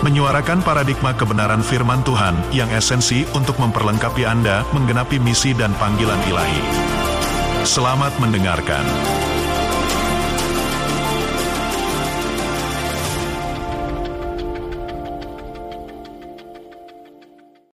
[0.00, 6.62] menyuarakan paradigma kebenaran firman Tuhan yang esensi untuk memperlengkapi Anda menggenapi misi dan panggilan ilahi.
[7.68, 8.84] Selamat mendengarkan.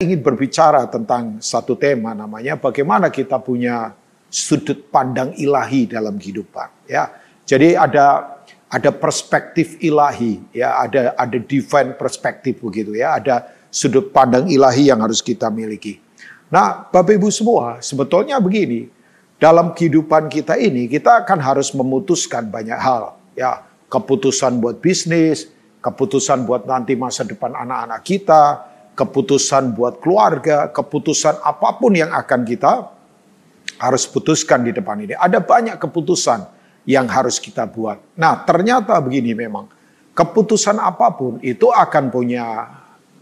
[0.03, 3.95] ingin berbicara tentang satu tema namanya bagaimana kita punya
[4.27, 7.07] sudut pandang ilahi dalam kehidupan ya.
[7.47, 8.32] Jadi ada
[8.73, 14.97] ada perspektif ilahi ya, ada ada divine perspektif begitu ya, ada sudut pandang ilahi yang
[15.05, 16.01] harus kita miliki.
[16.49, 18.89] Nah, Bapak Ibu semua, sebetulnya begini,
[19.37, 23.61] dalam kehidupan kita ini kita akan harus memutuskan banyak hal ya,
[23.93, 25.53] keputusan buat bisnis,
[25.85, 28.43] keputusan buat nanti masa depan anak-anak kita,
[28.97, 32.89] keputusan buat keluarga, keputusan apa pun yang akan kita
[33.77, 35.13] harus putuskan di depan ini.
[35.13, 37.99] Ada banyak keputusan yang harus kita buat.
[38.15, 39.67] Nah, ternyata begini memang.
[40.13, 42.69] Keputusan apa pun itu akan punya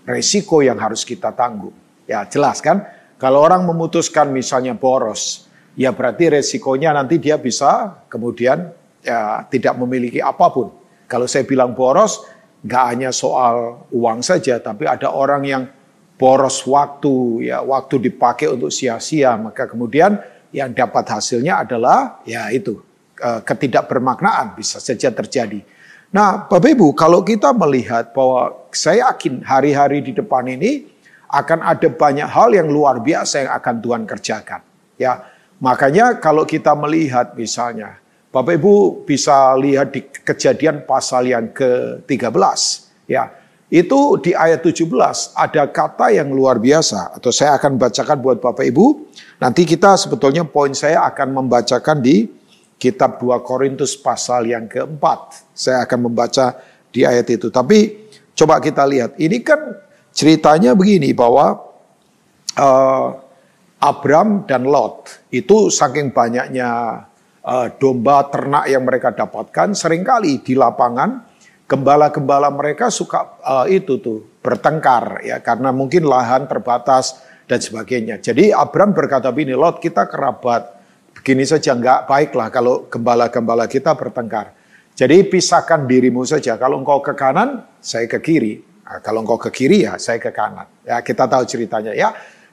[0.03, 1.71] resiko yang harus kita tanggung.
[2.03, 2.83] Ya, jelas kan?
[3.15, 5.47] Kalau orang memutuskan misalnya boros,
[5.79, 10.73] ya berarti resikonya nanti dia bisa kemudian ya tidak memiliki apa pun.
[11.07, 12.27] Kalau saya bilang boros,
[12.65, 15.63] nggak hanya soal uang saja, tapi ada orang yang
[16.19, 20.19] boros waktu, ya waktu dipakai untuk sia-sia, maka kemudian
[20.51, 22.90] yang dapat hasilnya adalah ya itu
[23.21, 25.61] ketidakbermaknaan bisa saja terjadi.
[26.11, 30.83] Nah, Bapak Ibu, kalau kita melihat bahwa saya yakin hari-hari di depan ini
[31.31, 34.59] akan ada banyak hal yang luar biasa yang akan Tuhan kerjakan.
[34.99, 35.23] Ya,
[35.63, 37.95] makanya kalau kita melihat misalnya,
[38.27, 42.59] Bapak Ibu bisa lihat di kejadian pasal yang ke-13.
[43.07, 43.31] Ya,
[43.71, 44.91] itu di ayat 17
[45.31, 49.07] ada kata yang luar biasa atau saya akan bacakan buat Bapak Ibu.
[49.39, 52.27] Nanti kita sebetulnya poin saya akan membacakan di
[52.81, 55.53] kitab 2 Korintus pasal yang keempat.
[55.53, 56.57] Saya akan membaca
[56.89, 57.53] di ayat itu.
[57.53, 59.21] Tapi coba kita lihat.
[59.21, 59.77] Ini kan
[60.09, 61.61] ceritanya begini bahwa
[62.57, 63.07] uh,
[63.77, 66.69] Abram dan Lot itu saking banyaknya
[67.45, 71.29] uh, domba ternak yang mereka dapatkan sering kali di lapangan
[71.69, 77.21] gembala-gembala mereka suka uh, itu tuh bertengkar ya karena mungkin lahan terbatas
[77.51, 78.23] dan sebagainya.
[78.23, 80.80] Jadi Abram berkata begini, Lot kita kerabat,
[81.21, 84.57] begini saja nggak baiklah kalau gembala-gembala kita bertengkar.
[84.97, 86.57] Jadi pisahkan dirimu saja.
[86.57, 88.59] Kalau engkau ke kanan, saya ke kiri.
[88.83, 90.65] Nah, kalau engkau ke kiri ya saya ke kanan.
[90.81, 92.11] Ya kita tahu ceritanya ya.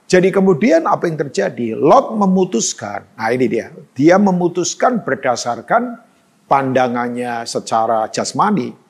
[0.09, 1.73] Jadi kemudian apa yang terjadi?
[1.77, 3.09] Lot memutuskan.
[3.17, 3.73] Nah ini dia.
[3.97, 6.01] Dia memutuskan berdasarkan
[6.49, 8.89] pandangannya secara jasmani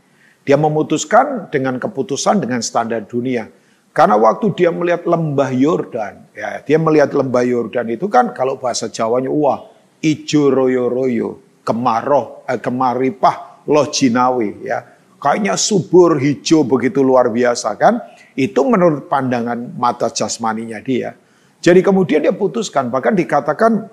[0.49, 3.53] dia memutuskan dengan keputusan dengan standar dunia.
[3.93, 8.87] Karena waktu dia melihat lembah Yordan, ya, dia melihat lembah Yordan itu kan kalau bahasa
[8.87, 9.66] Jawanya, wah,
[9.99, 14.87] ijo royo-royo, kemarah, eh, kemaripah, loh jinawi, ya.
[15.19, 17.99] Kayaknya subur, hijau begitu luar biasa kan.
[18.38, 21.19] Itu menurut pandangan mata jasmaninya dia.
[21.59, 23.91] Jadi kemudian dia putuskan, bahkan dikatakan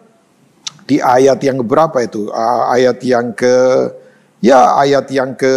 [0.85, 2.29] di ayat yang berapa itu?
[2.69, 3.57] Ayat yang ke
[4.45, 5.53] Ya ayat yang ke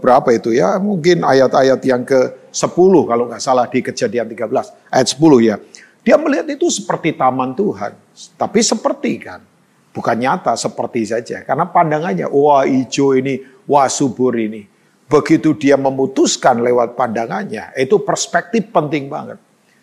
[0.00, 0.80] berapa itu ya?
[0.80, 2.72] Mungkin ayat-ayat yang ke 10
[3.04, 4.88] kalau nggak salah di kejadian 13.
[4.88, 5.60] Ayat 10 ya.
[6.00, 7.92] Dia melihat itu seperti taman Tuhan.
[8.40, 9.44] Tapi seperti kan.
[9.92, 11.44] Bukan nyata seperti saja.
[11.44, 14.64] Karena pandangannya, wah hijau ini, wah subur ini.
[15.04, 19.36] Begitu dia memutuskan lewat pandangannya, itu perspektif penting banget.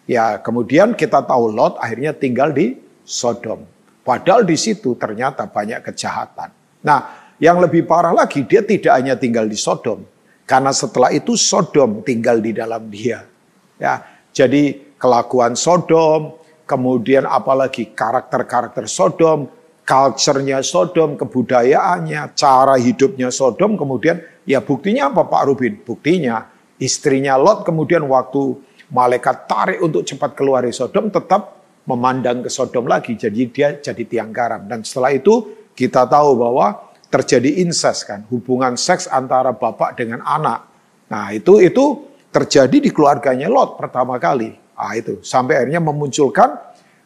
[0.09, 2.73] Ya kemudian kita tahu Lot akhirnya tinggal di
[3.05, 3.63] Sodom.
[4.01, 6.49] Padahal di situ ternyata banyak kejahatan.
[6.83, 10.07] Nah yang lebih parah lagi, dia tidak hanya tinggal di Sodom.
[10.47, 13.27] Karena setelah itu Sodom tinggal di dalam dia.
[13.75, 13.99] Ya,
[14.31, 19.51] jadi kelakuan Sodom, kemudian apalagi karakter-karakter Sodom,
[19.83, 25.83] culture-nya Sodom, kebudayaannya, cara hidupnya Sodom, kemudian ya buktinya apa Pak Rubin?
[25.83, 26.47] Buktinya
[26.79, 28.55] istrinya Lot kemudian waktu
[28.87, 33.19] malaikat tarik untuk cepat keluar dari Sodom tetap memandang ke Sodom lagi.
[33.19, 34.63] Jadi dia jadi tiang garam.
[34.63, 40.65] Dan setelah itu kita tahu bahwa terjadi incest kan, hubungan seks antara bapak dengan anak.
[41.13, 44.57] Nah, itu itu terjadi di keluarganya Lot pertama kali.
[44.73, 46.57] Ah itu sampai akhirnya memunculkan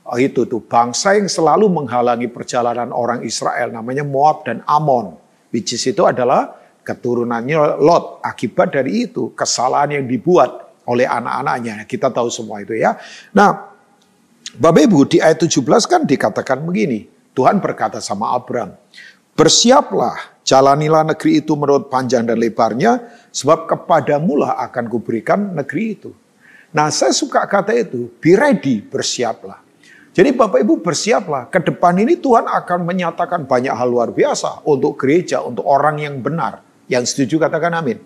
[0.08, 5.20] oh, itu tuh bangsa yang selalu menghalangi perjalanan orang Israel namanya Moab dan Amon.
[5.52, 6.56] Which is itu adalah
[6.88, 11.84] keturunannya Lot akibat dari itu kesalahan yang dibuat oleh anak-anaknya.
[11.84, 12.96] Kita tahu semua itu ya.
[13.36, 13.76] Nah,
[14.56, 17.12] Bapak Ibu di ayat 17 kan dikatakan begini.
[17.36, 18.74] Tuhan berkata sama Abraham,
[19.38, 26.12] bersiaplah, jalanilah negeri itu menurut panjang dan lebarnya, sebab kepadamu lah akan kuberikan negeri itu.
[26.74, 29.64] Nah saya suka kata itu, be ready, bersiaplah.
[30.18, 34.98] Jadi Bapak Ibu bersiaplah, ke depan ini Tuhan akan menyatakan banyak hal luar biasa untuk
[34.98, 36.66] gereja, untuk orang yang benar.
[36.90, 38.02] Yang setuju katakan amin.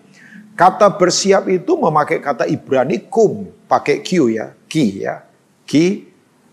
[0.52, 5.24] Kata bersiap itu memakai kata Ibrani kum, pakai Q ya, ki ya.
[5.64, 6.04] Ki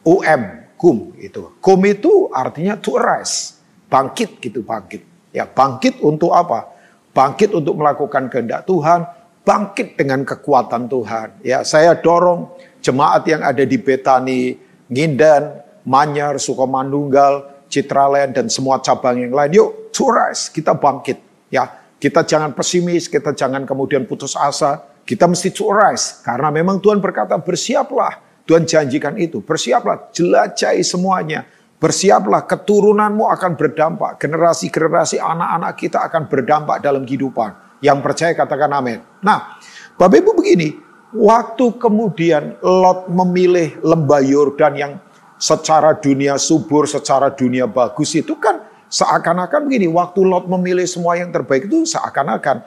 [0.07, 0.41] UM,
[0.79, 1.51] kum itu.
[1.59, 3.58] Kum itu artinya to arise,
[3.89, 5.01] bangkit gitu, bangkit.
[5.33, 6.69] Ya, bangkit untuk apa?
[7.11, 9.03] Bangkit untuk melakukan kehendak Tuhan,
[9.43, 11.41] bangkit dengan kekuatan Tuhan.
[11.41, 14.55] Ya, saya dorong jemaat yang ada di Betani,
[14.87, 19.51] Ngindan, Manyar, Sukomandunggal, Citraland dan semua cabang yang lain.
[19.57, 21.17] Yuk, rise, kita bangkit.
[21.49, 21.65] Ya,
[21.97, 24.85] kita jangan pesimis, kita jangan kemudian putus asa.
[25.03, 29.45] Kita mesti rise karena memang Tuhan berkata bersiaplah Tuhan janjikan itu.
[29.45, 31.45] Bersiaplah, jelajahi semuanya.
[31.79, 34.19] Bersiaplah, keturunanmu akan berdampak.
[34.19, 37.79] Generasi-generasi anak-anak kita akan berdampak dalam kehidupan.
[37.79, 38.99] Yang percaya katakan amin.
[39.23, 39.55] Nah,
[39.95, 40.75] Bapak Ibu begini,
[41.15, 44.93] waktu kemudian Lot memilih lembah Yordan yang
[45.39, 48.59] secara dunia subur, secara dunia bagus itu kan
[48.91, 52.59] seakan-akan begini, waktu Lot memilih semua yang terbaik itu seakan-akan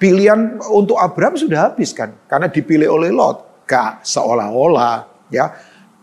[0.00, 3.68] pilihan untuk Abraham sudah habis kan, karena dipilih oleh Lot.
[3.68, 5.52] Gak seolah-olah ya.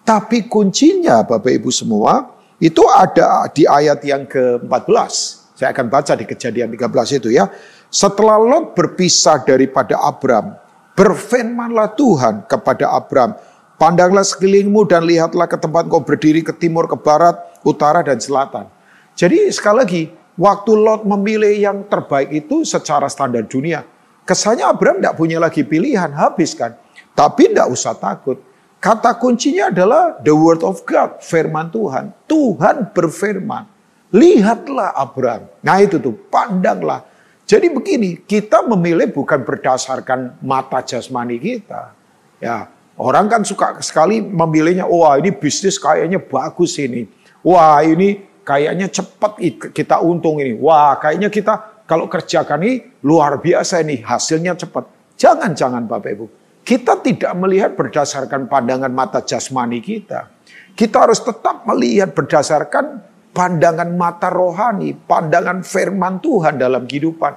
[0.06, 5.13] Tapi kuncinya Bapak Ibu semua itu ada di ayat yang ke-14.
[5.58, 7.50] Saya akan baca di kejadian 13 itu ya.
[7.90, 10.54] Setelah Lot berpisah daripada Abram,
[10.94, 13.34] berfirmanlah Tuhan kepada Abram,
[13.81, 17.34] pandanglah sekelilingmu dan lihatlah ke tempat kau berdiri ke timur, ke barat,
[17.66, 18.69] utara, dan selatan.
[19.18, 20.04] Jadi sekali lagi,
[20.38, 23.81] waktu Lot memilih yang terbaik itu secara standar dunia,
[24.24, 26.78] kesannya Abram tidak punya lagi pilihan, habis kan.
[27.18, 28.40] Tapi tidak usah takut.
[28.81, 32.18] Kata kuncinya adalah the word of God, firman Tuhan.
[32.25, 33.69] Tuhan berfirman.
[34.10, 35.45] Lihatlah Abraham.
[35.62, 37.06] Nah itu tuh, pandanglah.
[37.45, 41.94] Jadi begini, kita memilih bukan berdasarkan mata jasmani kita.
[42.42, 47.06] Ya, orang kan suka sekali memilihnya, wah ini bisnis kayaknya bagus ini.
[47.45, 49.38] Wah ini kayaknya cepat
[49.77, 50.57] kita untung ini.
[50.57, 54.89] Wah kayaknya kita kalau kerjakan ini luar biasa ini, hasilnya cepat.
[55.22, 56.41] Jangan-jangan Bapak Ibu.
[56.62, 60.30] Kita tidak melihat berdasarkan pandangan mata jasmani kita.
[60.78, 63.02] Kita harus tetap melihat berdasarkan
[63.34, 67.34] pandangan mata rohani, pandangan firman Tuhan dalam kehidupan.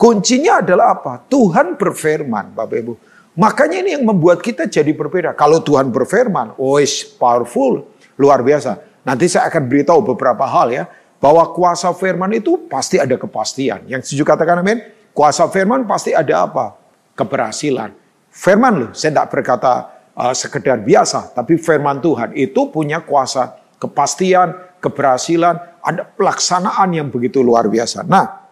[0.00, 1.22] Kuncinya adalah apa?
[1.30, 2.94] Tuhan berfirman, Bapak Ibu.
[3.38, 5.32] Makanya ini yang membuat kita jadi berbeda.
[5.32, 6.82] Kalau Tuhan berfirman, oh
[7.16, 7.86] powerful,
[8.18, 8.82] luar biasa.
[9.06, 10.84] Nanti saya akan beritahu beberapa hal ya.
[11.22, 13.86] Bahwa kuasa firman itu pasti ada kepastian.
[13.86, 14.82] Yang setuju katakan amin.
[15.14, 16.74] Kuasa firman pasti ada apa?
[17.14, 18.01] Keberhasilan.
[18.32, 19.72] Firman loh, saya tidak berkata
[20.16, 27.44] uh, sekedar biasa, tapi firman Tuhan itu punya kuasa kepastian, keberhasilan, ada pelaksanaan yang begitu
[27.44, 28.08] luar biasa.
[28.08, 28.48] Nah,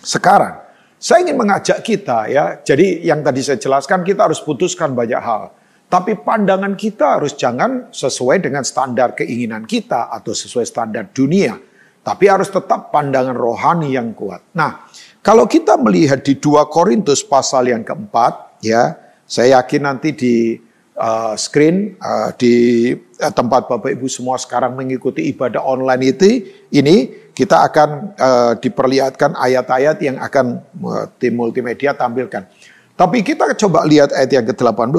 [0.00, 0.64] sekarang
[0.96, 5.52] saya ingin mengajak kita ya, jadi yang tadi saya jelaskan kita harus putuskan banyak hal.
[5.92, 11.52] Tapi pandangan kita harus jangan sesuai dengan standar keinginan kita atau sesuai standar dunia.
[12.00, 14.40] Tapi harus tetap pandangan rohani yang kuat.
[14.56, 14.88] Nah,
[15.20, 19.01] kalau kita melihat di 2 Korintus pasal yang keempat, ya,
[19.32, 20.60] saya yakin nanti di
[21.00, 27.08] uh, screen uh, di uh, tempat Bapak Ibu semua sekarang mengikuti ibadah online itu ini
[27.32, 32.44] kita akan uh, diperlihatkan ayat-ayat yang akan uh, tim multimedia tampilkan.
[32.92, 34.92] Tapi kita coba lihat ayat yang ke-18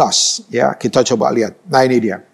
[0.49, 1.53] ya, kita coba lihat.
[1.69, 2.25] Nah ini dia.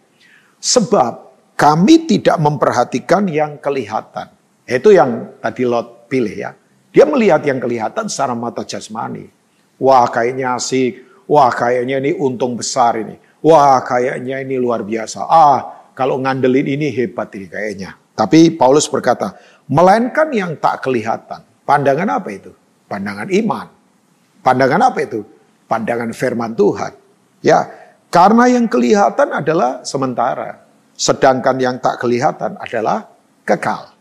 [0.56, 4.32] Sebab kami tidak memperhatikan yang kelihatan.
[4.64, 6.56] Itu yang tadi Lot pilih ya.
[6.96, 9.28] Dia melihat yang kelihatan secara mata jasmani.
[9.76, 13.14] Wah kayaknya asik, Wah kayaknya ini untung besar ini.
[13.46, 15.30] Wah kayaknya ini luar biasa.
[15.30, 15.60] Ah
[15.94, 17.94] kalau ngandelin ini hebat ini kayaknya.
[18.18, 19.38] Tapi Paulus berkata,
[19.72, 21.40] melainkan yang tak kelihatan.
[21.64, 22.52] Pandangan apa itu?
[22.90, 23.68] Pandangan iman.
[24.44, 25.24] Pandangan apa itu?
[25.72, 26.92] Pandangan firman Tuhan.
[27.40, 27.70] Ya,
[28.12, 30.66] karena yang kelihatan adalah sementara.
[31.00, 33.08] Sedangkan yang tak kelihatan adalah
[33.48, 33.96] kekal.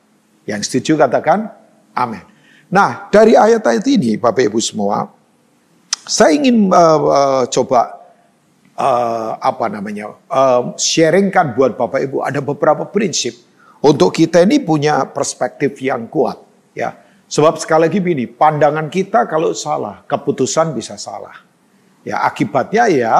[0.49, 1.55] Yang setuju katakan
[1.95, 2.25] amin.
[2.73, 5.07] Nah, dari ayat-ayat ini Bapak Ibu semua,
[6.09, 8.01] saya ingin uh, uh, coba
[8.81, 13.37] uh, apa namanya uh, sharingkan buat Bapak Ibu ada beberapa prinsip
[13.85, 16.41] untuk kita ini punya perspektif yang kuat
[16.73, 17.05] ya.
[17.29, 21.45] Sebab sekali lagi begini, pandangan kita kalau salah, keputusan bisa salah.
[22.01, 23.15] Ya, akibatnya ya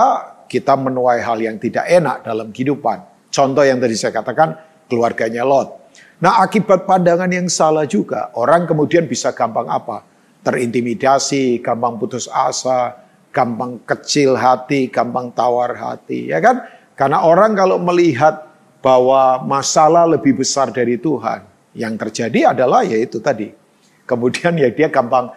[0.49, 3.05] kita menuai hal yang tidak enak dalam kehidupan.
[3.29, 4.57] Contoh yang tadi saya katakan,
[4.89, 5.93] keluarganya Lot.
[6.25, 10.08] Nah, akibat pandangan yang salah juga, orang kemudian bisa gampang apa?
[10.43, 13.05] Terintimidasi, gampang putus asa,
[13.35, 16.65] gampang kecil hati, gampang tawar hati, ya kan?
[16.99, 18.49] Karena orang kalau melihat
[18.83, 21.47] bahwa masalah lebih besar dari Tuhan.
[21.79, 23.55] Yang terjadi adalah yaitu tadi.
[24.03, 25.31] Kemudian ya dia gampang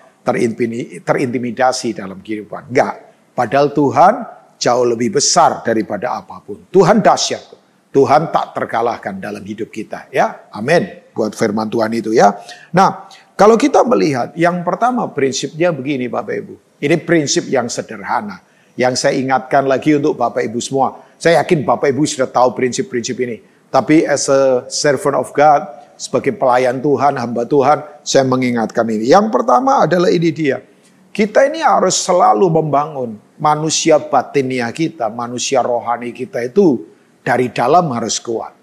[1.05, 2.71] terintimidasi dalam kehidupan.
[2.71, 3.13] Enggak.
[3.37, 4.13] Padahal Tuhan
[4.57, 6.65] jauh lebih besar daripada apa pun.
[6.69, 7.61] Tuhan dahsyat.
[7.91, 10.07] Tuhan tak terkalahkan dalam hidup kita.
[10.15, 11.11] Ya, amin.
[11.11, 12.39] Buat firman Tuhan itu ya.
[12.71, 16.77] Nah, kalau kita melihat yang pertama prinsipnya begini Bapak Ibu.
[16.77, 18.37] Ini prinsip yang sederhana.
[18.77, 21.01] Yang saya ingatkan lagi untuk Bapak Ibu semua.
[21.17, 23.41] Saya yakin Bapak Ibu sudah tahu prinsip-prinsip ini.
[23.73, 25.65] Tapi as a servant of God,
[25.97, 29.09] sebagai pelayan Tuhan, hamba Tuhan, saya mengingatkan ini.
[29.09, 30.61] Yang pertama adalah ini dia.
[31.09, 36.85] Kita ini harus selalu membangun manusia batinia kita, manusia rohani kita itu
[37.25, 38.53] dari dalam harus kuat.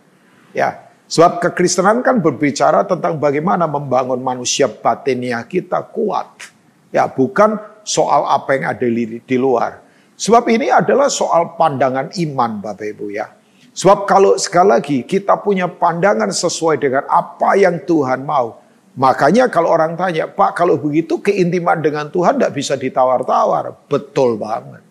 [0.54, 6.54] Ya, sebab kekristenan kan berbicara tentang bagaimana membangun manusia batinia kita kuat.
[6.88, 9.80] Ya, bukan soal apa yang ada di, di luar.
[10.14, 13.28] Sebab ini adalah soal pandangan iman Bapak Ibu ya.
[13.72, 19.70] Sebab kalau sekali lagi kita punya pandangan sesuai dengan apa yang Tuhan mau, Makanya kalau
[19.70, 23.86] orang tanya, Pak kalau begitu keintiman dengan Tuhan tidak bisa ditawar-tawar.
[23.86, 24.82] Betul banget.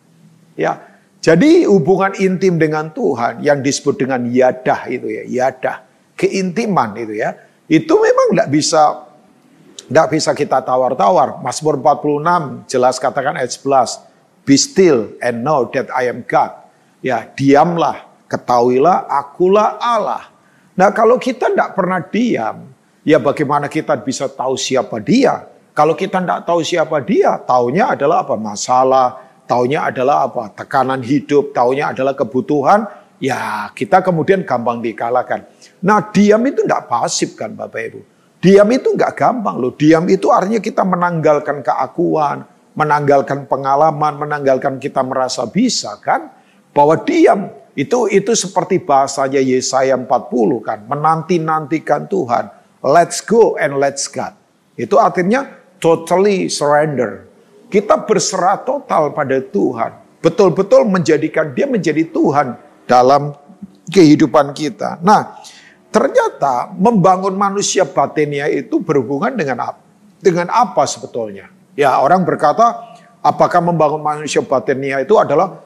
[0.56, 0.80] Ya,
[1.20, 5.84] jadi hubungan intim dengan Tuhan yang disebut dengan yadah itu ya, yadah,
[6.18, 7.38] keintiman itu ya,
[7.70, 8.84] itu memang tidak bisa
[9.88, 11.40] tidak bisa kita tawar-tawar.
[11.40, 14.04] Mazmur 46 jelas katakan ayat 11,
[14.44, 16.52] Be still and know that I am God.
[17.00, 20.28] Ya, diamlah, ketahuilah akulah Allah.
[20.76, 22.68] Nah kalau kita tidak pernah diam,
[23.08, 25.48] ya bagaimana kita bisa tahu siapa dia?
[25.72, 28.36] Kalau kita tidak tahu siapa dia, taunya adalah apa?
[28.36, 30.52] Masalah, taunya adalah apa?
[30.54, 32.86] Tekanan hidup, taunya adalah kebutuhan,
[33.18, 35.46] ya kita kemudian gampang dikalahkan.
[35.84, 38.02] Nah diam itu tidak pasif kan Bapak Ibu.
[38.38, 39.74] Diam itu nggak gampang loh.
[39.74, 42.46] Diam itu artinya kita menanggalkan keakuan,
[42.78, 46.30] menanggalkan pengalaman, menanggalkan kita merasa bisa kan.
[46.70, 50.08] Bahwa diam itu itu seperti bahasanya Yesaya 40
[50.62, 50.86] kan.
[50.86, 52.54] Menanti-nantikan Tuhan.
[52.86, 54.38] Let's go and let's God.
[54.78, 55.50] Itu artinya
[55.82, 57.26] totally surrender.
[57.74, 60.22] Kita berserah total pada Tuhan.
[60.22, 63.36] Betul-betul menjadikan dia menjadi Tuhan dalam
[63.92, 64.98] kehidupan kita.
[65.04, 65.38] Nah,
[65.92, 69.80] ternyata membangun manusia batinnya itu berhubungan dengan apa?
[70.18, 71.52] Dengan apa sebetulnya?
[71.78, 75.62] Ya, orang berkata, apakah membangun manusia batinnya itu adalah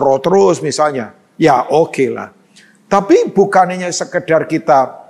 [0.00, 1.12] roh terus misalnya?
[1.36, 2.32] Ya, oke okay lah.
[2.88, 5.02] Tapi bukannya sekedar kita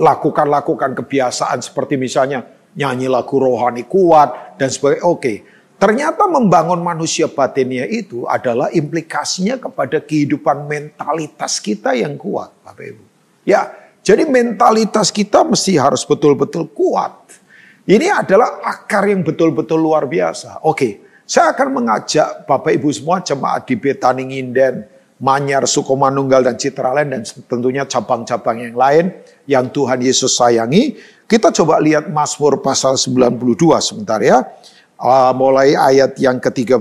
[0.00, 2.44] lakukan-lakukan kebiasaan seperti misalnya
[2.76, 5.04] nyanyi lagu rohani kuat dan sebagainya.
[5.08, 5.44] Oke,
[5.80, 13.04] ternyata membangun manusia batinnya itu adalah implikasinya kepada kehidupan mentalitas kita yang kuat, Bapak Ibu.
[13.48, 13.72] Ya,
[14.04, 17.16] jadi mentalitas kita mesti harus betul-betul kuat.
[17.88, 20.62] Ini adalah akar yang betul-betul luar biasa.
[20.68, 24.84] Oke, saya akan mengajak Bapak Ibu semua jemaat di Betani Nginden,
[25.18, 29.04] Manyar, Sukomanunggal, dan Citraland, dan tentunya cabang-cabang yang lain
[29.48, 33.38] yang Tuhan Yesus sayangi kita coba lihat Mazmur pasal 92
[33.78, 34.42] sebentar ya.
[35.00, 36.76] Uh, mulai ayat yang ke-13.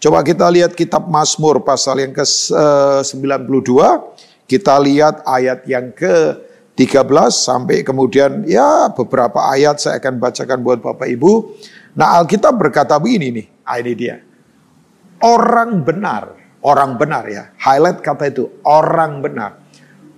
[0.00, 3.70] Coba kita lihat kitab Mazmur pasal yang ke-92.
[4.48, 11.12] Kita lihat ayat yang ke-13 sampai kemudian ya beberapa ayat saya akan bacakan buat Bapak
[11.12, 11.60] Ibu.
[11.92, 14.16] Nah Alkitab berkata begini nih, ah, ini dia.
[15.20, 16.32] Orang benar,
[16.64, 19.60] orang benar ya, highlight kata itu, orang benar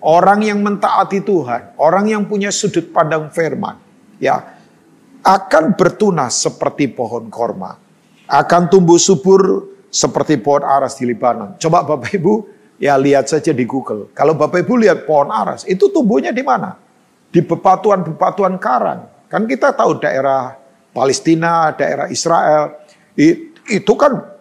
[0.02, 3.78] orang yang mentaati Tuhan, orang yang punya sudut pandang firman,
[4.22, 4.57] ya
[5.22, 7.76] akan bertunas seperti pohon korma,
[8.28, 11.56] akan tumbuh subur seperti pohon aras di Libanon.
[11.56, 12.34] Coba Bapak Ibu
[12.78, 14.12] ya lihat saja di Google.
[14.14, 16.78] Kalau Bapak Ibu lihat pohon aras, itu tumbuhnya di mana?
[17.28, 19.04] Di bebatuan-bebatuan karang.
[19.28, 20.56] Kan kita tahu daerah
[20.92, 22.80] Palestina, daerah Israel,
[23.68, 24.38] itu kan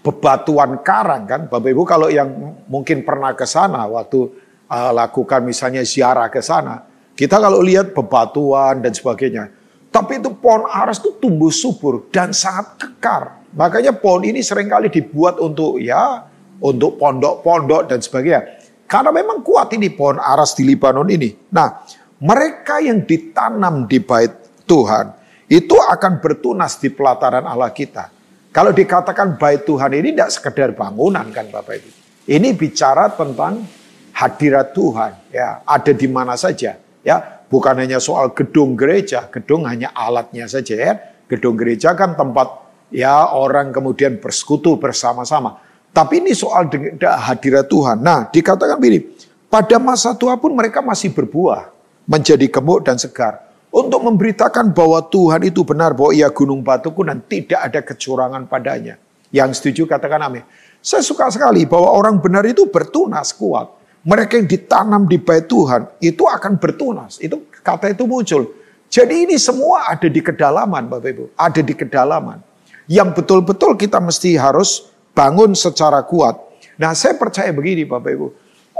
[0.00, 1.40] bebatuan karang kan.
[1.46, 2.30] Bapak Ibu kalau yang
[2.66, 4.26] mungkin pernah ke sana waktu
[4.66, 6.82] uh, lakukan misalnya ziarah ke sana,
[7.14, 9.59] kita kalau lihat bebatuan dan sebagainya,
[9.90, 13.42] tapi itu pohon aras itu tumbuh subur dan sangat kekar.
[13.58, 16.22] Makanya pohon ini sering kali dibuat untuk ya
[16.62, 18.62] untuk pondok-pondok dan sebagainya.
[18.86, 21.30] Karena memang kuat ini pohon aras di Libanon ini.
[21.50, 21.82] Nah,
[22.22, 24.30] mereka yang ditanam di bait
[24.66, 25.10] Tuhan
[25.50, 28.14] itu akan bertunas di pelataran Allah kita.
[28.54, 31.90] Kalau dikatakan bait Tuhan ini tidak sekedar bangunan kan Bapak Ibu.
[32.30, 33.66] Ini bicara tentang
[34.14, 39.90] hadirat Tuhan ya ada di mana saja ya bukan hanya soal gedung gereja gedung hanya
[39.92, 40.92] alatnya saja ya.
[41.26, 42.46] Gedung gereja kan tempat
[42.90, 45.58] ya orang kemudian bersekutu bersama-sama.
[45.90, 46.70] Tapi ini soal
[47.02, 47.98] hadirat Tuhan.
[47.98, 49.02] Nah dikatakan begini
[49.50, 51.74] pada masa tua pun mereka masih berbuah
[52.06, 53.50] menjadi gemuk dan segar.
[53.70, 58.98] Untuk memberitakan bahwa Tuhan itu benar bahwa ia gunung batuku dan tidak ada kecurangan padanya.
[59.30, 60.42] Yang setuju katakan amin.
[60.82, 66.00] Saya suka sekali bahwa orang benar itu bertunas kuat mereka yang ditanam di bait Tuhan
[66.00, 67.20] itu akan bertunas.
[67.20, 68.48] Itu kata itu muncul.
[68.90, 72.42] Jadi ini semua ada di kedalaman Bapak Ibu, ada di kedalaman.
[72.90, 76.34] Yang betul-betul kita mesti harus bangun secara kuat.
[76.74, 78.26] Nah, saya percaya begini Bapak Ibu.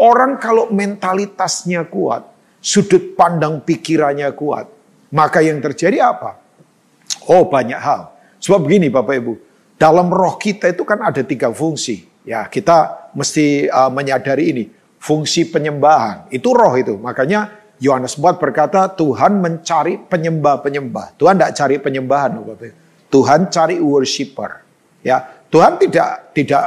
[0.00, 2.27] Orang kalau mentalitasnya kuat,
[2.59, 4.67] sudut pandang pikirannya kuat,
[5.15, 6.43] maka yang terjadi apa?
[7.31, 8.11] Oh, banyak hal.
[8.43, 9.33] Sebab begini Bapak Ibu,
[9.79, 12.09] dalam roh kita itu kan ada tiga fungsi.
[12.27, 14.65] Ya, kita mesti uh, menyadari ini
[15.00, 16.28] fungsi penyembahan.
[16.28, 17.00] Itu roh itu.
[17.00, 21.16] Makanya Yohanes 4 berkata Tuhan mencari penyembah-penyembah.
[21.16, 22.30] Tuhan tidak cari penyembahan.
[23.09, 24.61] Tuhan cari worshiper.
[25.00, 26.64] Ya, Tuhan tidak tidak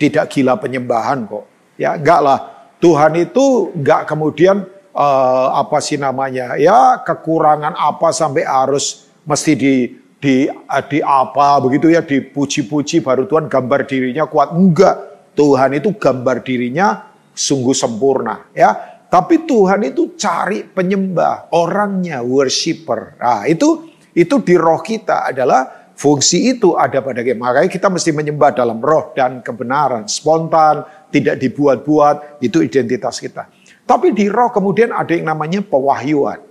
[0.00, 1.44] tidak gila penyembahan kok.
[1.76, 2.38] Ya, enggak lah.
[2.80, 4.64] Tuhan itu enggak kemudian
[4.96, 6.56] uh, apa sih namanya?
[6.56, 9.74] Ya, kekurangan apa sampai harus mesti di
[10.16, 10.48] di
[10.88, 14.56] di apa begitu ya dipuji-puji baru Tuhan gambar dirinya kuat.
[14.56, 15.12] Enggak.
[15.34, 18.94] Tuhan itu gambar dirinya sungguh sempurna ya.
[19.10, 23.14] Tapi Tuhan itu cari penyembah, orangnya worshiper.
[23.22, 27.38] Nah, itu itu di roh kita adalah fungsi itu ada pada kita.
[27.38, 30.82] Makanya kita mesti menyembah dalam roh dan kebenaran, spontan,
[31.14, 33.46] tidak dibuat-buat, itu identitas kita.
[33.86, 36.42] Tapi di roh kemudian ada yang namanya pewahyuan.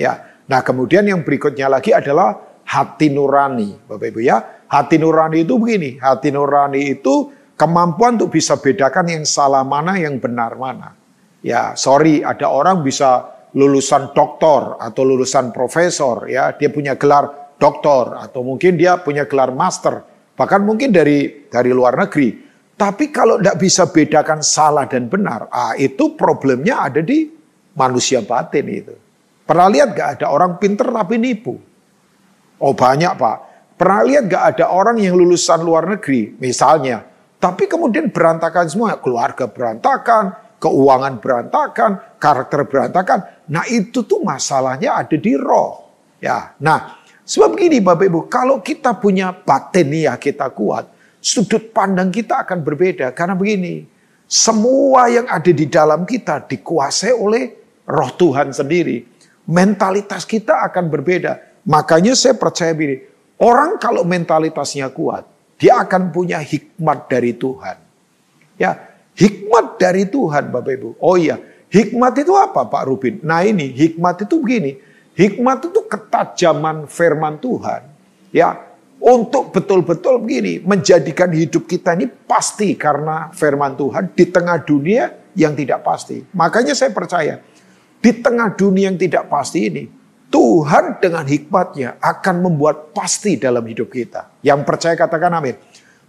[0.00, 0.40] Ya.
[0.48, 4.40] Nah, kemudian yang berikutnya lagi adalah hati nurani, Bapak Ibu ya.
[4.66, 10.20] Hati nurani itu begini, hati nurani itu Kemampuan untuk bisa bedakan yang salah mana, yang
[10.20, 10.92] benar mana.
[11.40, 18.20] Ya, sorry, ada orang bisa lulusan doktor atau lulusan profesor, ya, dia punya gelar doktor
[18.20, 20.04] atau mungkin dia punya gelar master,
[20.36, 22.44] bahkan mungkin dari dari luar negeri.
[22.76, 27.24] Tapi kalau tidak bisa bedakan salah dan benar, ah, itu problemnya ada di
[27.72, 28.92] manusia batin itu.
[29.48, 31.56] Pernah lihat gak ada orang pinter tapi nipu?
[32.60, 33.36] Oh banyak pak.
[33.80, 39.44] Pernah lihat gak ada orang yang lulusan luar negeri, misalnya tapi kemudian berantakan semua, keluarga
[39.44, 43.18] berantakan, keuangan berantakan, karakter berantakan.
[43.52, 45.84] Nah itu tuh masalahnya ada di roh.
[46.16, 50.88] Ya, nah sebab begini Bapak Ibu, kalau kita punya batin ya kita kuat,
[51.20, 53.12] sudut pandang kita akan berbeda.
[53.12, 53.84] Karena begini,
[54.24, 57.44] semua yang ada di dalam kita dikuasai oleh
[57.84, 59.04] roh Tuhan sendiri.
[59.46, 61.62] Mentalitas kita akan berbeda.
[61.68, 63.04] Makanya saya percaya begini,
[63.38, 67.76] orang kalau mentalitasnya kuat, dia akan punya hikmat dari Tuhan.
[68.56, 68.76] Ya,
[69.16, 70.90] hikmat dari Tuhan Bapak Ibu.
[71.00, 71.40] Oh iya,
[71.72, 73.20] hikmat itu apa Pak Rubin?
[73.24, 74.76] Nah ini, hikmat itu begini.
[75.16, 77.88] Hikmat itu ketajaman firman Tuhan.
[78.36, 78.60] Ya,
[79.00, 85.56] untuk betul-betul begini, menjadikan hidup kita ini pasti karena firman Tuhan di tengah dunia yang
[85.56, 86.20] tidak pasti.
[86.32, 87.40] Makanya saya percaya,
[88.00, 89.84] di tengah dunia yang tidak pasti ini,
[90.26, 94.42] Tuhan dengan hikmatnya akan membuat pasti dalam hidup kita.
[94.42, 95.54] Yang percaya katakan amin.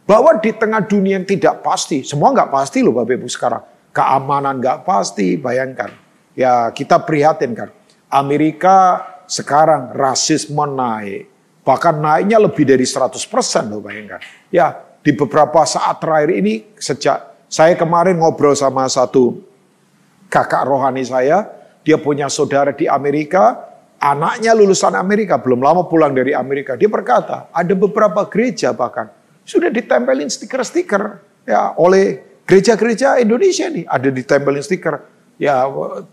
[0.08, 3.64] Bahwa di tengah dunia yang tidak pasti, semua nggak pasti loh Bapak Ibu sekarang.
[3.92, 5.92] Keamanan nggak pasti, bayangkan.
[6.34, 7.70] Ya kita prihatin kan.
[8.08, 11.28] Amerika sekarang rasisme naik.
[11.68, 13.20] Bahkan naiknya lebih dari 100%
[13.68, 14.24] loh bayangkan.
[14.48, 19.44] Ya di beberapa saat terakhir ini sejak saya kemarin ngobrol sama satu
[20.32, 21.48] kakak rohani saya.
[21.84, 23.56] Dia punya saudara di Amerika,
[23.98, 26.78] Anaknya lulusan Amerika, belum lama pulang dari Amerika.
[26.78, 29.10] Dia berkata, ada beberapa gereja bahkan
[29.42, 33.90] sudah ditempelin stiker-stiker ya oleh gereja-gereja Indonesia nih.
[33.90, 35.02] Ada ditempelin stiker.
[35.42, 35.66] Ya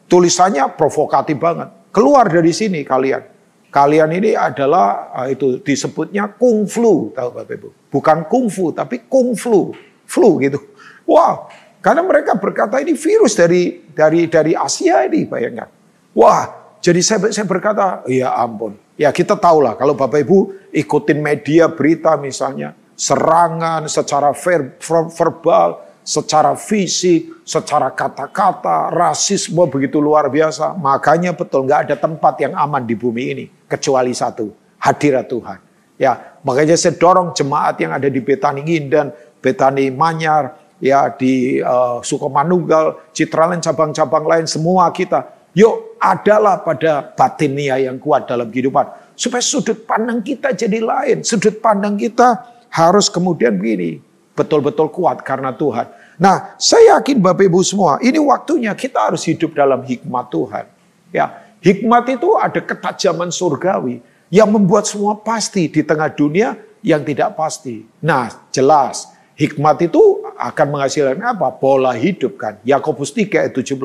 [0.09, 1.69] tulisannya provokatif banget.
[1.93, 3.35] Keluar dari sini kalian.
[3.75, 7.69] Kalian ini adalah ah, itu disebutnya kung flu, tahu Bapak Ibu.
[7.91, 9.75] Bukan kung fu, tapi kung flu.
[10.07, 10.63] Flu gitu.
[11.11, 11.51] Wow,
[11.83, 15.67] karena mereka berkata ini virus dari dari dari Asia ini, bayangkan.
[16.15, 18.77] Wah, jadi saya, saya berkata, ya ampun.
[19.01, 22.77] Ya kita tahu lah kalau Bapak Ibu ikutin media berita misalnya.
[22.93, 30.77] Serangan secara ver, ver, verbal, secara fisik, secara kata-kata, rasisme begitu luar biasa.
[30.77, 33.45] Makanya betul nggak ada tempat yang aman di bumi ini.
[33.65, 35.59] Kecuali satu, hadirat Tuhan.
[35.97, 39.09] Ya, makanya saya dorong jemaat yang ada di Betani Ngindan,
[39.41, 40.53] Betani Manyar,
[40.85, 48.27] ya di uh, Sukomanunggal, Citraland, cabang-cabang lain, semua kita Yuk adalah pada batinia yang kuat
[48.27, 49.15] dalam kehidupan.
[49.15, 51.23] Supaya sudut pandang kita jadi lain.
[51.23, 54.03] Sudut pandang kita harus kemudian begini.
[54.35, 55.87] Betul-betul kuat karena Tuhan.
[56.19, 58.03] Nah saya yakin Bapak Ibu semua.
[58.03, 60.67] Ini waktunya kita harus hidup dalam hikmat Tuhan.
[61.15, 64.05] Ya, Hikmat itu ada ketajaman surgawi.
[64.29, 67.89] Yang membuat semua pasti di tengah dunia yang tidak pasti.
[68.05, 69.09] Nah jelas.
[69.35, 71.49] Hikmat itu akan menghasilkan apa?
[71.57, 72.61] Pola hidup kan.
[72.69, 73.81] Yakobus 3 ayat 17.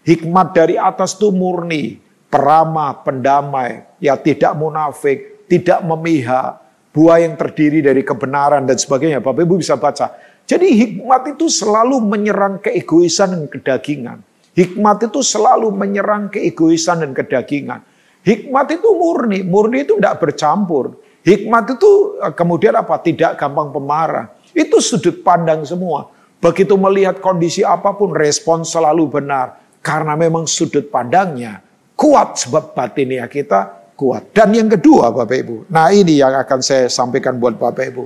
[0.00, 2.00] Hikmat dari atas itu murni,
[2.32, 6.56] peramah, pendamai, ya tidak munafik, tidak memihak,
[6.90, 9.20] buah yang terdiri dari kebenaran dan sebagainya.
[9.20, 10.14] Bapak Ibu bisa baca.
[10.48, 14.18] Jadi hikmat itu selalu menyerang keegoisan dan kedagingan.
[14.50, 17.86] Hikmat itu selalu menyerang keegoisan dan kedagingan.
[18.26, 20.98] Hikmat itu murni, murni itu tidak bercampur.
[21.22, 22.98] Hikmat itu eh, kemudian apa?
[22.98, 24.26] Tidak gampang pemarah.
[24.50, 26.10] Itu sudut pandang semua.
[26.40, 29.59] Begitu melihat kondisi apa pun, respon selalu benar.
[29.80, 31.64] Karena memang sudut pandangnya
[32.00, 34.32] kuat sebab batinnya kita kuat.
[34.32, 38.04] Dan yang kedua Bapak Ibu, nah ini yang akan saya sampaikan buat Bapak Ibu.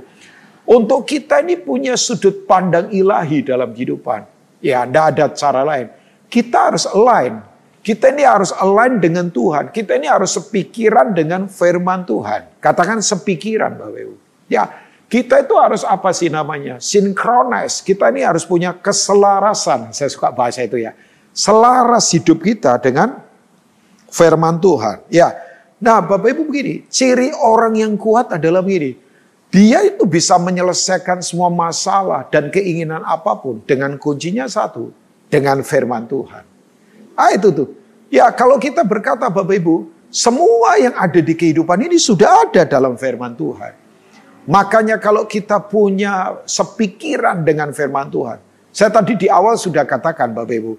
[0.67, 4.27] Untuk kita ini punya sudut pandang ilahi dalam kehidupan.
[4.59, 5.87] Ya, tidak ada cara lain.
[6.27, 7.39] Kita harus align.
[7.85, 9.69] Kita ini harus align dengan Tuhan.
[9.69, 12.59] Kita ini harus sepikiran dengan firman Tuhan.
[12.59, 14.15] Katakan sepikiran Bapak Ibu.
[14.49, 14.73] Ya,
[15.05, 16.81] kita itu harus apa sih namanya?
[16.81, 17.85] Synchronize.
[17.85, 19.93] Kita ini harus punya keselarasan.
[19.93, 20.97] Saya suka bahasa itu ya
[21.35, 23.19] selaras hidup kita dengan
[24.07, 25.03] firman Tuhan.
[25.11, 25.35] Ya.
[25.83, 28.95] Nah, Bapak Ibu begini, ciri orang yang kuat adalah begini.
[29.51, 34.89] Dia itu bisa menyelesaikan semua masalah dan keinginan apa pun dengan kuncinya satu,
[35.27, 36.43] dengan firman Tuhan.
[37.15, 37.69] Ah itu tuh.
[38.11, 42.99] Ya kalau kita berkata Bapak Ibu, semua yang ada di kehidupan ini sudah ada dalam
[42.99, 43.73] firman Tuhan.
[44.45, 48.39] Makanya kalau kita punya sepikiran dengan firman Tuhan.
[48.75, 50.73] Saya tadi di awal sudah katakan Bapak Ibu,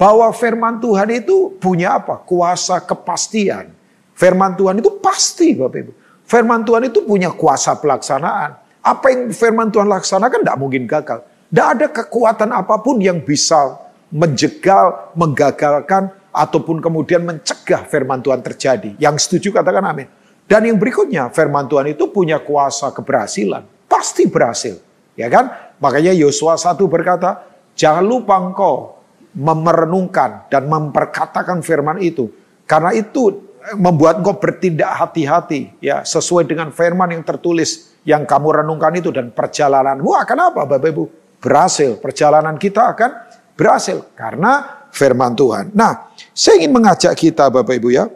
[0.00, 2.16] bahwa firman Tuhan itu punya apa?
[2.24, 3.68] Kuasa kepastian.
[4.16, 5.92] Firman Tuhan itu pasti Bapak Ibu.
[6.24, 8.56] Firman Tuhan itu punya kuasa pelaksanaan.
[8.80, 11.20] Apa yang firman Tuhan laksanakan tidak mungkin gagal.
[11.52, 13.76] Tidak ada kekuatan apa pun yang bisa
[14.08, 18.96] menjegal, menggagalkan, ataupun kemudian mencegah firman Tuhan terjadi.
[18.96, 20.08] Yang setuju katakan amin.
[20.46, 23.66] Dan yang berikutnya, firman Tuhan itu punya kuasa keberhasilan.
[23.90, 24.78] Pasti berhasil.
[25.18, 25.50] Ya kan?
[25.82, 28.99] Makanya Yosua 1 berkata, jangan lupa engkau
[29.34, 32.30] memerenungkan dan memperkatakan firman itu.
[32.66, 38.96] Karena itu membuat engkau bertindak hati-hati ya sesuai dengan firman yang tertulis yang kamu renungkan
[38.96, 41.04] itu dan perjalananmu akan apa Bapak Ibu?
[41.40, 42.00] Berhasil.
[42.00, 43.10] Perjalanan kita akan
[43.56, 45.72] berhasil karena firman Tuhan.
[45.76, 48.08] Nah, saya ingin mengajak kita Bapak Ibu ya.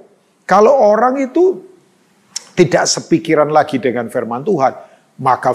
[0.45, 1.61] Kalau orang itu
[2.53, 4.73] tidak sepikiran lagi dengan firman Tuhan,
[5.21, 5.53] maka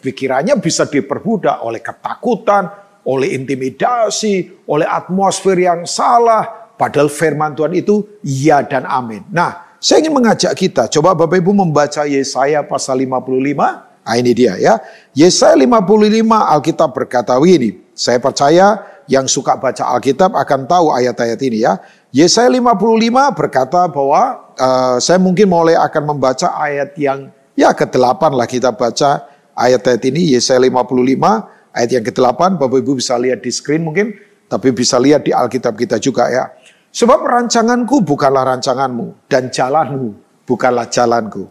[0.00, 6.72] pikirannya bisa diperbudak oleh ketakutan, oleh intimidasi, oleh atmosfer yang salah.
[6.76, 9.24] Padahal firman Tuhan itu ya dan amin.
[9.28, 13.90] Nah, saya ingin mengajak kita, coba Bapak Ibu membaca Yesaya pasal 55.
[14.00, 14.80] Nah ini dia ya.
[15.12, 17.78] Yesaya 55 Alkitab berkata ini.
[17.92, 21.78] Saya percaya yang suka baca Alkitab akan tahu ayat-ayat ini ya.
[22.10, 28.48] Yesaya 55 berkata bahwa uh, saya mungkin mulai akan membaca ayat yang ya ke-8 lah
[28.48, 33.86] kita baca ayat-ayat ini Yesaya 55 Ayat yang ke-8, Bapak Ibu bisa lihat di screen
[33.86, 34.14] mungkin,
[34.50, 36.50] tapi bisa lihat di Alkitab kita juga ya.
[36.90, 40.10] Sebab rancanganku bukanlah rancanganmu, dan jalanmu
[40.42, 41.46] bukanlah jalanku.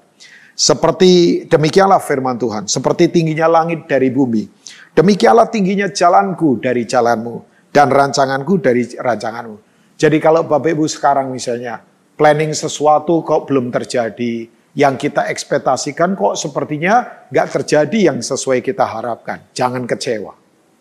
[0.51, 4.43] Seperti demikianlah firman Tuhan, seperti tingginya langit dari bumi.
[4.91, 9.55] Demikianlah tingginya jalanku dari jalanmu, dan rancanganku dari rancanganmu.
[9.95, 11.79] Jadi kalau Bapak Ibu sekarang misalnya,
[12.19, 18.87] planning sesuatu kok belum terjadi, yang kita ekspektasikan kok sepertinya nggak terjadi yang sesuai kita
[18.87, 19.51] harapkan.
[19.51, 20.31] Jangan kecewa.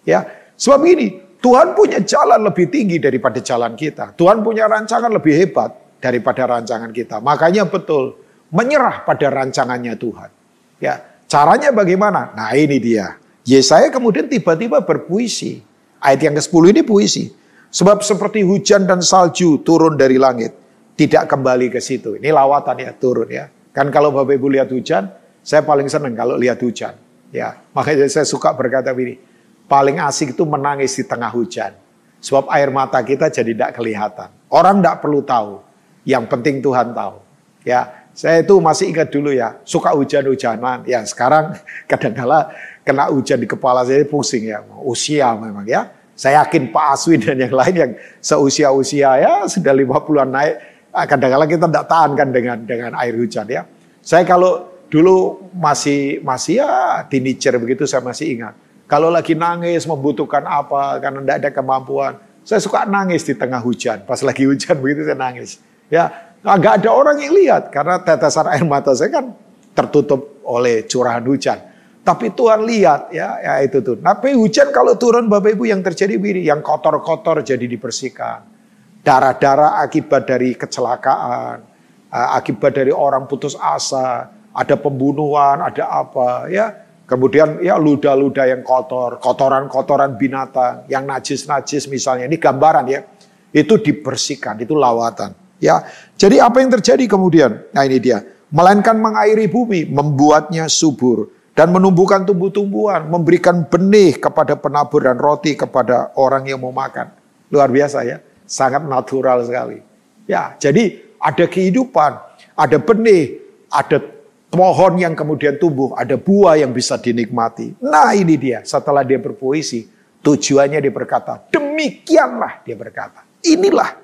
[0.07, 0.23] Ya,
[0.55, 4.15] sebab ini Tuhan punya jalan lebih tinggi daripada jalan kita.
[4.15, 7.19] Tuhan punya rancangan lebih hebat daripada rancangan kita.
[7.19, 8.15] Makanya betul
[8.55, 10.31] menyerah pada rancangannya Tuhan.
[10.79, 12.31] Ya, caranya bagaimana?
[12.39, 13.19] Nah, ini dia.
[13.43, 15.59] Yesaya kemudian tiba-tiba berpuisi.
[15.99, 17.35] Ayat yang ke-10 ini puisi.
[17.75, 20.55] Sebab seperti hujan dan salju turun dari langit,
[20.95, 22.15] tidak kembali ke situ.
[22.15, 23.51] Ini lawatan ya, turun ya.
[23.73, 25.11] Kan kalau Bapak Ibu lihat hujan,
[25.45, 26.97] saya paling senang kalau lihat hujan.
[27.29, 29.21] Ya, makanya saya suka berkata begini,
[29.69, 31.77] paling asik itu menangis di tengah hujan.
[32.19, 34.29] Sebab air mata kita jadi tidak kelihatan.
[34.51, 35.63] Orang tidak perlu tahu.
[36.09, 37.21] Yang penting Tuhan tahu.
[37.63, 40.83] Ya, saya itu masih ingat dulu ya, suka hujan-hujanan.
[40.89, 41.55] Ya, sekarang
[41.91, 42.51] kadang-kala
[42.83, 44.65] kena hujan di kepala saya pusing ya.
[44.83, 45.93] Usia memang ya.
[46.19, 51.47] Saya yakin Pak Aswin dan yang lain yang seusia-usia ya sudah 50-an naik Ah, kadang-kadang
[51.47, 53.63] kita tidak tahan kan dengan dengan air hujan ya.
[54.03, 58.59] Saya kalau dulu masih masih ya teenager begitu saya masih ingat.
[58.91, 64.03] Kalau lagi nangis membutuhkan apa karena tidak ada kemampuan, saya suka nangis di tengah hujan.
[64.11, 65.63] Pas lagi hujan begitu saya nangis.
[65.87, 69.39] Ya, nggak ada orang yang lihat karena tetesan air mata saya kan
[69.79, 71.63] tertutup oleh curahan hujan.
[72.03, 74.03] Tapi Tuhan lihat ya, ya itu tuh.
[74.03, 78.58] Tapi hujan kalau turun Bapak Ibu yang terjadi begini, yang kotor-kotor jadi dibersihkan
[79.03, 81.63] darah-darah akibat dari kecelakaan,
[82.11, 86.87] eh, akibat dari orang putus asa, ada pembunuhan, ada apa ya.
[87.09, 92.29] Kemudian ya luda-luda yang kotor, kotoran-kotoran binatang, yang najis-najis misalnya.
[92.29, 93.01] Ini gambaran ya.
[93.49, 95.33] Itu dibersihkan, itu lawatan.
[95.57, 95.89] Ya,
[96.21, 97.65] jadi apa yang terjadi kemudian?
[97.73, 98.21] Nah ini dia.
[98.53, 106.13] Melainkan mengairi bumi, membuatnya subur dan menumbuhkan tumbuh-tumbuhan, memberikan benih kepada penabur dan roti kepada
[106.15, 107.09] orang yang mau makan.
[107.49, 108.21] Luar biasa ya.
[108.49, 109.85] Sangat natural sekali.
[110.25, 112.17] Ya, jadi ada kehidupan,
[112.57, 114.01] ada benih, ada
[114.49, 117.77] pohon yang kemudian tumbuh, ada buah yang bisa dinikmati.
[117.85, 119.85] Nah ini dia, setelah dia berpuisi,
[120.25, 123.29] tujuannya dia berkata, demikianlah dia berkata.
[123.45, 123.95] Inilah,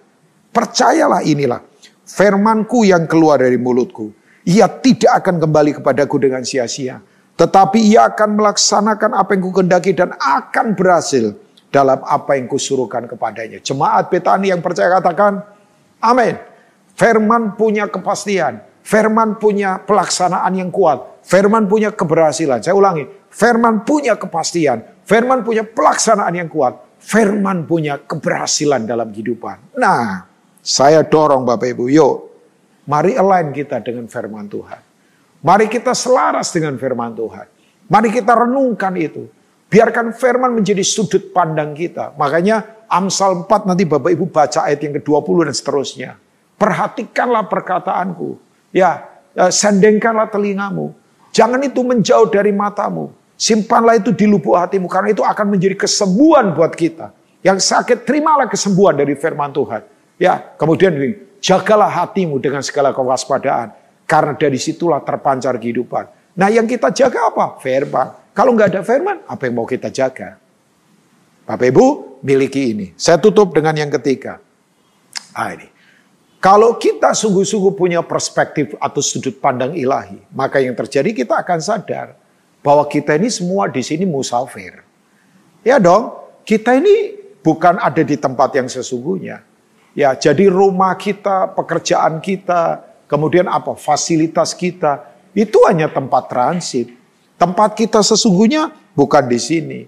[0.52, 1.64] percayalah inilah,
[2.04, 4.12] firmanku yang keluar dari mulutku.
[4.44, 7.00] Ia tidak akan kembali kepadaku dengan sia-sia.
[7.34, 11.34] Tetapi ia akan melaksanakan apa yang kukendaki dan akan berhasil
[11.74, 13.58] dalam apa yang kusuruhkan kepadanya.
[13.58, 15.42] Jemaat Betani yang percaya katakan,
[15.98, 16.38] amin.
[16.94, 18.62] Firman punya kepastian.
[18.86, 21.26] Firman punya pelaksanaan yang kuat.
[21.26, 22.62] Firman punya keberhasilan.
[22.62, 23.02] Saya ulangi.
[23.26, 24.86] Firman punya kepastian.
[25.02, 26.78] Firman punya pelaksanaan yang kuat.
[27.02, 29.74] Firman punya keberhasilan dalam kehidupan.
[29.74, 30.30] Nah,
[30.62, 32.16] saya dorong Bapak Ibu, yuk.
[32.86, 34.80] Mari align kita dengan firman Tuhan.
[35.42, 37.46] Mari kita selaras dengan firman Tuhan.
[37.90, 39.26] Mari kita renungkan itu.
[39.68, 42.14] Biarkan firman menjadi sudut pandang kita.
[42.14, 46.10] Makanya Amsal 4 nanti Bapak Ibu baca ayat yang ke-20 dan seterusnya.
[46.54, 48.38] Perhatikanlah perkataanku.
[48.70, 49.02] Ya,
[49.34, 50.94] ya, sendengkanlah telingamu.
[51.34, 53.10] Jangan itu menjauh dari matamu.
[53.34, 57.10] Simpanlah itu di lubuk hatimu karena itu akan menjadi kesembuhan buat kita.
[57.42, 59.82] Yang sakit terimalah kesembuhan dari firman Tuhan.
[60.16, 60.94] Ya, kemudian
[61.42, 63.74] jagalah hatimu dengan segala kewaspadaan
[64.06, 66.06] karena dari situlah terpancar kehidupan.
[66.34, 67.62] Nah, yang kita jaga apa?
[67.62, 68.34] Firman.
[68.34, 70.34] Kalau nggak ada firman, apa yang mau kita jaga?
[71.46, 71.86] Bapak Ibu,
[72.26, 72.90] miliki ini.
[72.98, 74.42] Saya tutup dengan yang ketiga.
[75.30, 75.70] Ah ini.
[76.42, 82.18] Kalau kita sungguh-sungguh punya perspektif atau sudut pandang ilahi, maka yang terjadi kita akan sadar
[82.60, 84.82] bahwa kita ini semua di sini musafir.
[85.64, 86.12] Ya dong,
[86.44, 89.40] kita ini bukan ada di tempat yang sesungguhnya.
[89.94, 93.78] Ya, jadi rumah kita, pekerjaan kita, kemudian apa?
[93.78, 96.94] Fasilitas kita itu hanya tempat transit.
[97.34, 99.80] Tempat kita sesungguhnya bukan di sini.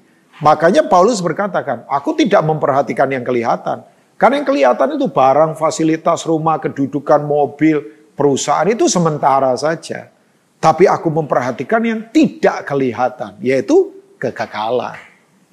[0.43, 3.81] Makanya Paulus berkatakan, aku tidak memperhatikan yang kelihatan,
[4.21, 7.81] karena yang kelihatan itu barang, fasilitas, rumah, kedudukan, mobil,
[8.13, 10.09] perusahaan itu sementara saja.
[10.57, 14.97] Tapi aku memperhatikan yang tidak kelihatan, yaitu kekekalan.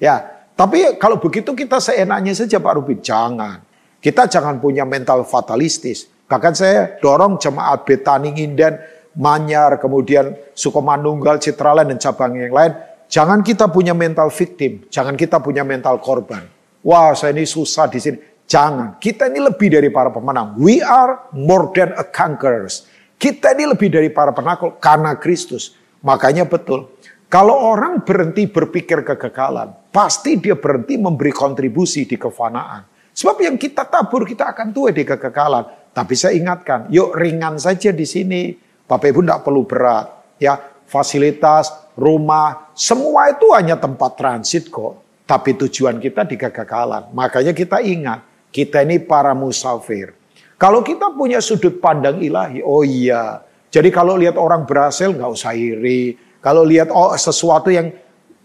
[0.00, 0.20] Ya,
[0.56, 3.60] tapi kalau begitu kita seenaknya saja Pak Rubin, jangan.
[4.00, 6.08] Kita jangan punya mental fatalistis.
[6.24, 8.80] Bahkan saya dorong jemaat Betani Inden,
[9.14, 12.72] Manyar, kemudian Sukomanunggal, Citraland, dan cabang yang lain.
[13.06, 16.42] Jangan kita punya mental victim, jangan kita punya mental korban.
[16.84, 18.18] Wah, saya ini susah di sini.
[18.44, 19.00] Jangan.
[19.00, 20.60] Kita ini lebih dari para pemenang.
[20.60, 22.84] We are more than a conquerors.
[23.16, 25.72] Kita ini lebih dari para penakut karena Kristus.
[26.04, 26.92] Makanya betul.
[27.32, 32.84] Kalau orang berhenti berpikir kegagalan, pasti dia berhenti memberi kontribusi di kefanaan.
[33.16, 35.90] Sebab yang kita tabur kita akan tua di kegagalan.
[35.94, 38.42] Tapi saya ingatkan, yuk ringan saja di sini.
[38.84, 40.06] Bapak Ibu tidak perlu berat.
[40.36, 45.00] Ya, fasilitas, rumah, semua itu hanya tempat transit kok.
[45.24, 47.08] Tapi tujuan kita di kegagalan.
[47.16, 50.12] Makanya kita ingat, kita ini para musafir.
[50.60, 53.40] Kalau kita punya sudut pandang ilahi, oh iya.
[53.72, 56.14] Jadi kalau lihat orang berhasil nggak usah iri.
[56.44, 57.88] Kalau lihat oh sesuatu yang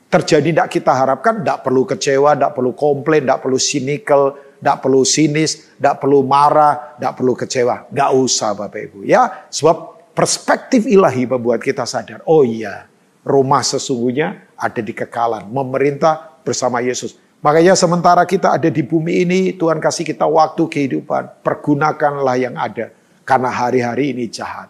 [0.10, 5.02] terjadi tidak kita harapkan, tidak perlu kecewa, tidak perlu komplain, tidak perlu cynical, tidak perlu
[5.06, 7.76] sinis, tidak perlu marah, tidak perlu kecewa.
[7.94, 9.46] Nggak usah Bapak Ibu ya.
[9.54, 12.92] Sebab perspektif ilahi membuat kita sadar, oh iya,
[13.24, 15.48] rumah sesungguhnya ada di kekalan.
[15.48, 17.16] Memerintah bersama Yesus.
[17.40, 21.40] Makanya sementara kita ada di bumi ini, Tuhan kasih kita waktu kehidupan.
[21.40, 22.92] Pergunakanlah yang ada.
[23.24, 24.68] Karena hari-hari ini jahat.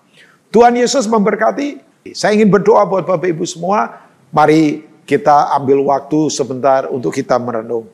[0.53, 1.81] Tuhan Yesus memberkati.
[2.13, 4.05] Saya ingin berdoa buat Bapak Ibu semua.
[4.29, 7.89] Mari kita ambil waktu sebentar untuk kita merenung.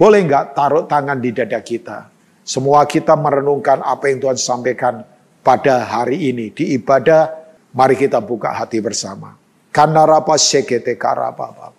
[0.00, 2.08] Boleh nggak taruh tangan di dada kita?
[2.48, 5.04] Semua kita merenungkan apa yang Tuhan sampaikan
[5.44, 6.48] pada hari ini.
[6.50, 7.28] Di ibadah,
[7.76, 9.36] mari kita buka hati bersama.
[9.68, 11.70] Karena rapa sekete karapa.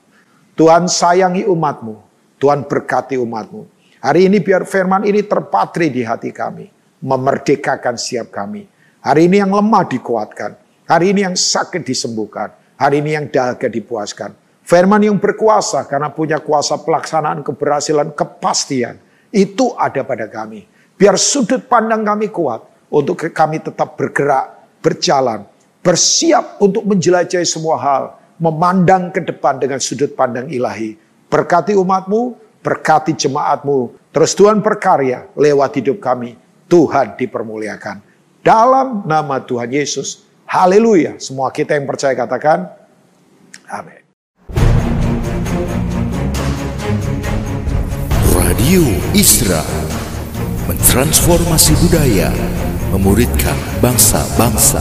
[0.53, 1.97] Tuhan sayangi umatmu.
[2.37, 3.65] Tuhan berkati umatmu.
[4.05, 6.69] Hari ini biar firman ini terpatri di hati kami.
[7.01, 8.69] Memerdekakan siap kami.
[9.01, 10.53] Hari ini yang lemah dikuatkan.
[10.85, 12.53] Hari ini yang sakit disembuhkan.
[12.77, 14.37] Hari ini yang dahaga dipuaskan.
[14.65, 18.97] Firman yang berkuasa karena punya kuasa pelaksanaan keberhasilan kepastian.
[19.29, 20.65] Itu ada pada kami.
[20.97, 22.74] Biar sudut pandang kami kuat.
[22.89, 25.45] Untuk kami tetap bergerak, berjalan.
[25.81, 28.03] Bersiap untuk menjelajahi semua hal.
[28.35, 30.99] Memandang ke depan dengan sudut pandang ilahi
[31.31, 33.91] Berkati umatmu, berkati jemaatmu.
[34.13, 36.37] Terus Tuhan berkarya lewat hidup kami.
[36.69, 38.01] Tuhan dipermuliakan.
[38.45, 40.23] Dalam nama Tuhan Yesus.
[40.45, 41.17] Haleluya.
[41.17, 42.69] Semua kita yang percaya katakan.
[43.65, 44.05] Amin.
[48.31, 48.85] Radio
[49.17, 49.65] Isra
[50.65, 52.33] mentransformasi budaya,
[52.95, 54.79] memuridkan bangsa-bangsa.